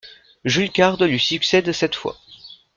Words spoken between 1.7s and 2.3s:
cette fois.